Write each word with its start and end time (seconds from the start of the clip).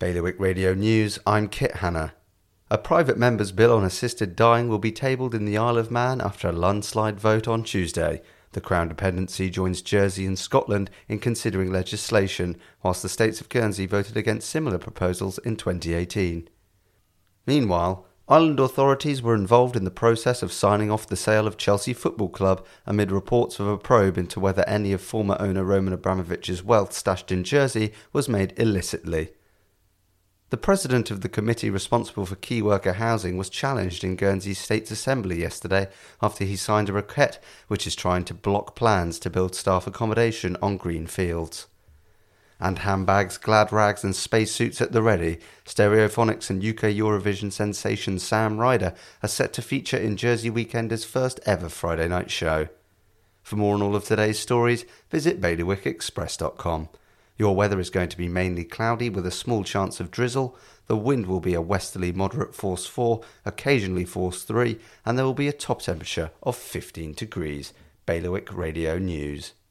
Bailiwick 0.00 0.40
Radio 0.40 0.72
News, 0.72 1.18
I'm 1.26 1.46
Kit 1.46 1.76
Hanna. 1.76 2.14
A 2.70 2.78
private 2.78 3.18
member's 3.18 3.52
bill 3.52 3.76
on 3.76 3.84
assisted 3.84 4.34
dying 4.34 4.70
will 4.70 4.78
be 4.78 4.90
tabled 4.90 5.34
in 5.34 5.44
the 5.44 5.58
Isle 5.58 5.76
of 5.76 5.90
Man 5.90 6.22
after 6.22 6.48
a 6.48 6.52
landslide 6.52 7.20
vote 7.20 7.46
on 7.46 7.62
Tuesday. 7.62 8.22
The 8.52 8.62
Crown 8.62 8.88
dependency 8.88 9.50
joins 9.50 9.82
Jersey 9.82 10.24
and 10.24 10.38
Scotland 10.38 10.88
in 11.06 11.18
considering 11.18 11.70
legislation, 11.70 12.56
whilst 12.82 13.02
the 13.02 13.10
states 13.10 13.42
of 13.42 13.50
Guernsey 13.50 13.84
voted 13.84 14.16
against 14.16 14.48
similar 14.48 14.78
proposals 14.78 15.36
in 15.36 15.56
2018. 15.56 16.48
Meanwhile, 17.46 18.06
Island 18.26 18.58
authorities 18.58 19.20
were 19.20 19.34
involved 19.34 19.76
in 19.76 19.84
the 19.84 19.90
process 19.90 20.42
of 20.42 20.50
signing 20.50 20.90
off 20.90 21.08
the 21.08 21.14
sale 21.14 21.46
of 21.46 21.58
Chelsea 21.58 21.92
Football 21.92 22.30
Club 22.30 22.64
amid 22.86 23.12
reports 23.12 23.60
of 23.60 23.66
a 23.66 23.76
probe 23.76 24.16
into 24.16 24.40
whether 24.40 24.66
any 24.66 24.94
of 24.94 25.02
former 25.02 25.36
owner 25.38 25.62
Roman 25.62 25.92
Abramovich's 25.92 26.62
wealth 26.62 26.94
stashed 26.94 27.30
in 27.30 27.44
Jersey 27.44 27.92
was 28.14 28.30
made 28.30 28.54
illicitly. 28.56 29.32
The 30.50 30.56
president 30.56 31.12
of 31.12 31.20
the 31.20 31.28
committee 31.28 31.70
responsible 31.70 32.26
for 32.26 32.34
key 32.34 32.60
worker 32.60 32.94
housing 32.94 33.36
was 33.36 33.48
challenged 33.48 34.02
in 34.02 34.16
Guernsey's 34.16 34.58
State's 34.58 34.90
Assembly 34.90 35.38
yesterday 35.40 35.88
after 36.20 36.44
he 36.44 36.56
signed 36.56 36.88
a 36.88 36.92
requête 36.92 37.38
which 37.68 37.86
is 37.86 37.94
trying 37.94 38.24
to 38.24 38.34
block 38.34 38.74
plans 38.74 39.20
to 39.20 39.30
build 39.30 39.54
staff 39.54 39.86
accommodation 39.86 40.56
on 40.60 40.76
green 40.76 41.06
fields. 41.06 41.68
And 42.58 42.80
handbags, 42.80 43.38
glad 43.38 43.72
rags, 43.72 44.02
and 44.02 44.14
spacesuits 44.14 44.80
at 44.80 44.90
the 44.90 45.02
ready, 45.02 45.38
Stereophonics 45.64 46.50
and 46.50 46.64
UK 46.64 46.96
Eurovision 46.96 47.52
sensation 47.52 48.18
Sam 48.18 48.58
Ryder 48.58 48.92
are 49.22 49.28
set 49.28 49.52
to 49.52 49.62
feature 49.62 49.96
in 49.96 50.16
Jersey 50.16 50.50
Weekender's 50.50 51.04
first 51.04 51.38
ever 51.46 51.68
Friday 51.68 52.08
night 52.08 52.30
show. 52.30 52.68
For 53.44 53.54
more 53.54 53.74
on 53.74 53.82
all 53.82 53.94
of 53.94 54.04
today's 54.04 54.40
stories, 54.40 54.84
visit 55.10 55.40
bailiwickexpress.com. 55.40 56.88
Your 57.40 57.56
weather 57.56 57.80
is 57.80 57.88
going 57.88 58.10
to 58.10 58.18
be 58.18 58.28
mainly 58.28 58.64
cloudy 58.64 59.08
with 59.08 59.24
a 59.24 59.30
small 59.30 59.64
chance 59.64 59.98
of 59.98 60.10
drizzle. 60.10 60.58
The 60.88 60.96
wind 60.96 61.24
will 61.24 61.40
be 61.40 61.54
a 61.54 61.62
westerly 61.62 62.12
moderate 62.12 62.54
force 62.54 62.84
4, 62.86 63.22
occasionally 63.46 64.04
force 64.04 64.42
3, 64.42 64.78
and 65.06 65.16
there 65.16 65.24
will 65.24 65.32
be 65.32 65.48
a 65.48 65.52
top 65.54 65.80
temperature 65.80 66.32
of 66.42 66.54
15 66.54 67.14
degrees. 67.14 67.72
Bailiwick 68.04 68.54
Radio 68.54 68.98
News. 68.98 69.54